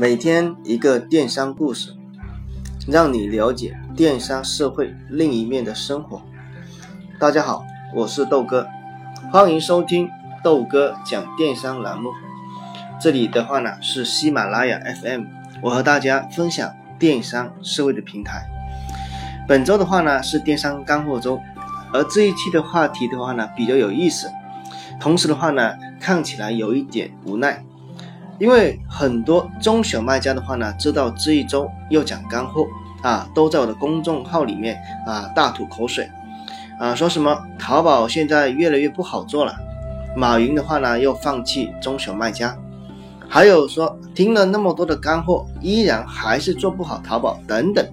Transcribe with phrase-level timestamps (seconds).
[0.00, 1.94] 每天一个电商故事，
[2.88, 6.22] 让你了解电商社会另一面的生活。
[7.18, 7.62] 大家好，
[7.94, 8.66] 我是豆哥，
[9.30, 10.08] 欢迎收听
[10.42, 12.08] 豆哥讲电商栏目。
[12.98, 15.24] 这里的话呢是喜马拉雅 FM，
[15.60, 18.48] 我和大家分享电商社会的平台。
[19.46, 21.38] 本周的话呢是电商干货周，
[21.92, 24.30] 而这一期的话题的话呢比较有意思，
[24.98, 27.62] 同时的话呢看起来有一点无奈。
[28.40, 32.66] 因为很多中小卖家的话呢，知道这一周又讲干货
[33.02, 36.08] 啊，都在我的公众号里面啊大吐口水
[36.78, 39.54] 啊，说什么淘宝现在越来越不好做了，
[40.16, 42.56] 马云的话呢又放弃中小卖家，
[43.28, 47.86] 还有说听了那么多的干货，依然还是做不好淘宝等等。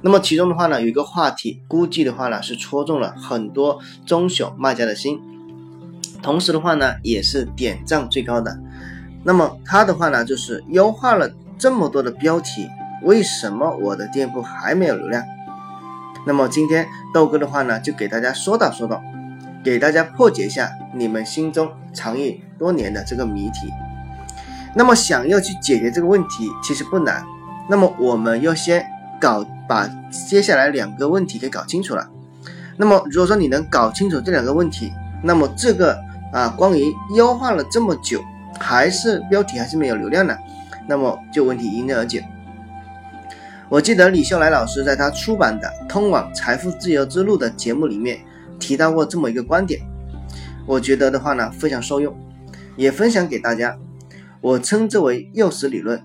[0.00, 5.18] 那么其中的话呢，有一个话题，估计的话呢是戳中了很多中小卖家的心，
[6.22, 8.56] 同时的话呢也是点赞最高的。
[9.24, 12.68] 那么他的话呢，就是优化了这么多的标题，
[13.02, 15.24] 为什么我的店铺还没有流量？
[16.26, 19.02] 那么今天豆哥的话呢，就给大家说道说道，
[19.64, 23.72] 给大家破解一下你们心中藏匿多年的这个谜题。
[24.74, 27.24] 那么想要去解决这个问题，其实不难。
[27.68, 28.84] 那么我们要先
[29.18, 32.06] 搞把接下来两个问题给搞清楚了。
[32.76, 35.98] 那么如果说你能搞清楚这两个问题，那么这个
[36.32, 38.22] 啊，关于优化了这么久。
[38.58, 40.38] 还是标题还是没有流量的，
[40.86, 42.24] 那么就问题迎刃而解。
[43.68, 48.20] 我记得李秀来老师在他出版的《通往财富自由之路》的节目里面
[48.58, 49.80] 提到过这么一个观点，
[50.66, 52.14] 我觉得的话呢非常受用，
[52.76, 53.76] 也分享给大家。
[54.40, 56.00] 我称之为诱使理论。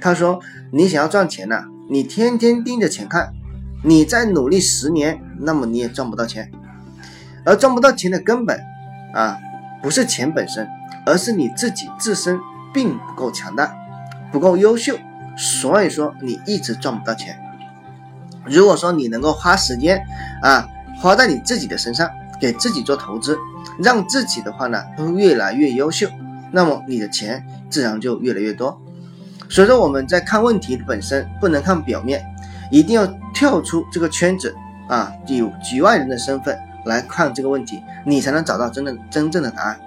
[0.00, 0.40] 他说，
[0.72, 3.34] 你想要赚钱呢，你天天盯着钱看，
[3.84, 6.50] 你再努力十年，那么你也赚不到钱。
[7.44, 8.58] 而赚不到钱的根本
[9.12, 9.38] 啊，
[9.82, 10.66] 不是钱本身。
[11.10, 12.38] 而是你自己自身
[12.72, 13.74] 并不够强大，
[14.30, 14.96] 不够优秀，
[15.36, 17.36] 所以说你一直赚不到钱。
[18.44, 20.00] 如果说你能够花时间
[20.40, 20.68] 啊，
[21.00, 22.08] 花在你自己的身上，
[22.40, 23.36] 给自己做投资，
[23.82, 26.08] 让自己的话呢都越来越优秀，
[26.52, 28.80] 那么你的钱自然就越来越多。
[29.48, 32.24] 所以说我们在看问题本身不能看表面，
[32.70, 33.04] 一定要
[33.34, 34.54] 跳出这个圈子
[34.86, 39.80] 啊，以局外人的身份来看这个问题，你才能找到真正真正的答案。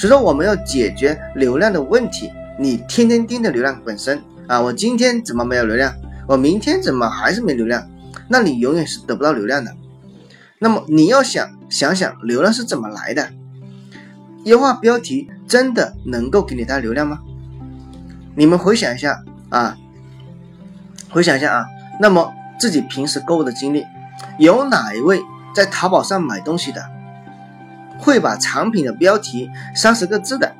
[0.00, 5.94] 所以说我们要解决流量的问题，你天天盯着流量本身啊，我今天怎么没有流量？
[6.26, 7.86] 我明天怎么还是没流量？
[8.26, 9.76] 那你永远是得不到流量的。
[10.58, 13.28] 那么你要想想想流量是怎么来的？
[14.44, 17.18] 优化标题真的能够给你带来流量吗？
[18.34, 19.76] 你们回想一下啊，
[21.10, 21.66] 回想一下啊，
[22.00, 23.84] 那么自己平时购物的经历，
[24.38, 25.20] 有哪一位
[25.54, 26.82] 在淘宝上买东西的？
[28.00, 30.52] 会把产品的标题三十个字的，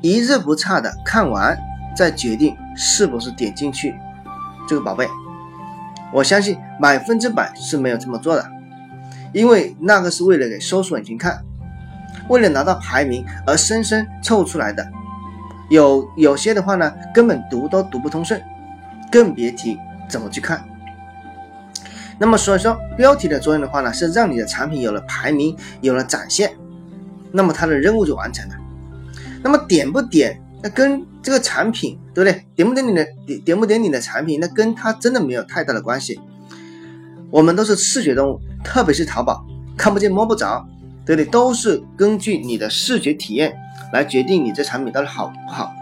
[0.00, 1.56] 一字不差的看完，
[1.96, 3.94] 再决定是不是点进去
[4.66, 5.08] 这个宝贝。
[6.12, 8.50] 我相信百分之百是没有这么做的，
[9.32, 11.44] 因为那个是为了给搜索引擎看，
[12.28, 14.86] 为了拿到排名而生生凑出来的。
[15.68, 18.42] 有有些的话呢，根本读都读不通顺，
[19.12, 20.64] 更别提怎么去看。
[22.18, 26.50] 那么所以说，标题的作用的话呢，是让你的产品有了排名，有了展现。
[27.32, 28.54] 那么它的任务就完成了。
[29.42, 32.44] 那么点不点，那跟这个产品，对不对？
[32.54, 36.20] 点不点你的点点不点你的产品，那跟它真的没有太大的关系。
[37.30, 39.44] 我们都是视觉动物，特别是淘宝，
[39.76, 40.66] 看不见摸不着，
[41.04, 41.30] 对不对？
[41.30, 43.54] 都是根据你的视觉体验
[43.92, 45.72] 来决定你这产品到底好不好。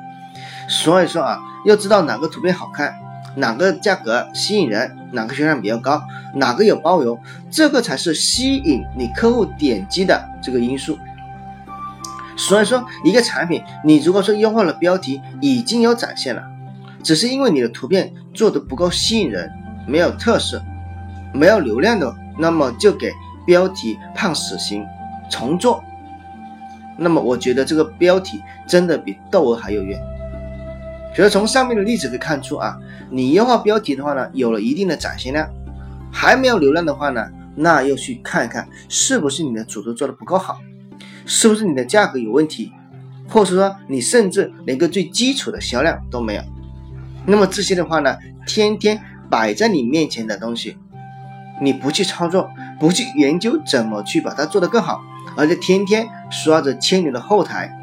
[0.69, 2.93] 所以说啊，要知道哪个图片好看，
[3.37, 6.03] 哪个价格吸引人，哪个销量比较高，
[6.35, 7.19] 哪个有包邮，
[7.51, 10.99] 这个才是吸引你客户点击的这个因素。
[12.37, 16.43] 所以说，一个产品，你如果说优化了标题，已经有展现了，
[17.03, 19.51] 只是因为你的图片做的不够吸引人，
[19.87, 20.63] 没有特色，
[21.33, 23.11] 没有流量的，那么就给
[23.47, 24.85] 标题判死刑，
[25.31, 25.83] 重做。
[26.99, 29.99] 那么我觉得这个标题真的比窦娥还有用。
[31.15, 32.77] 所以从上面的例子可以看出啊，
[33.11, 35.49] 你优化标题的话呢，有了一定的展现量，
[36.13, 40.59] 还没有流量的话呢，那又去看一看是不是你的主图做的不够好。
[41.27, 42.73] 是不是你的价格有问题，
[43.29, 46.43] 或者说你甚至连个最基础的销量都没有？
[47.27, 50.79] 那么这些的话呢，天天摆在你面前的东西，
[51.61, 55.03] 你不去操作，不去研究怎么去把它做得更好，
[55.37, 57.77] 而且天天刷着千牛的后台，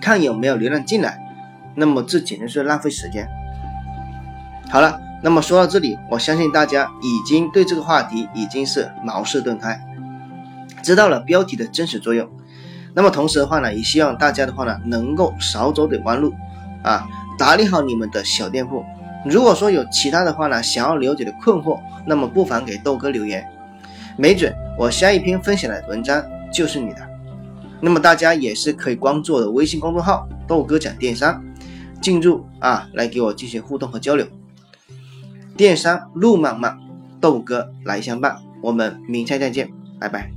[0.00, 1.20] 看有没有流量进来，
[1.76, 3.28] 那么这简直是浪费时间。
[4.68, 9.80] 好了，那么说到这里，我相信大家已经对这个话题已经是茅塞顿开，
[10.82, 12.28] 知道了标题的真实作用。
[12.96, 16.32] 那么同时的话呢，也希望大家的话呢，能够少走点弯路，
[16.82, 17.06] 啊，
[17.38, 18.82] 打理好你们的小店铺。
[19.22, 23.46] 如果说有其他的话呢，想要了解的困惑，那么不妨给豆哥留言，
[24.16, 27.06] 没准我下一篇分享的文章就是你的。
[27.82, 31.44] 那么大家也是可以关注我的微信公众号“豆哥讲电商”，
[32.00, 34.26] 进入啊来给我进行互动和交流。
[35.54, 36.78] 电商路漫漫，
[37.20, 38.38] 豆哥来相伴。
[38.62, 39.70] 我们明天再见，
[40.00, 40.35] 拜拜。